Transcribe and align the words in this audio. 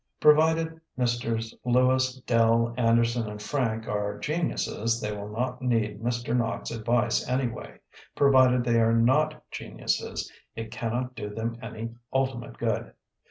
Provided 0.19 0.81
Messrs. 0.97 1.53
Lewis, 1.63 2.15
Dell, 2.21 2.73
Anderson, 2.75 3.29
and 3.29 3.39
Frank 3.39 3.87
are 3.87 4.17
ge 4.17 4.29
niuses, 4.29 4.99
they 4.99 5.15
will 5.15 5.29
not 5.29 5.61
need 5.61 6.01
Mr. 6.01 6.35
Nock's 6.35 6.71
advice 6.71 7.23
ansrway; 7.29 7.77
provided 8.15 8.63
they 8.63 8.79
are 8.79 8.93
not 8.95 9.43
geniuses, 9.51 10.31
it 10.55 10.71
cannot 10.71 11.13
do 11.13 11.29
them 11.29 11.55
any 11.61 11.93
ulti 12.11 12.39
mate 12.39 12.57
good. 12.57 12.93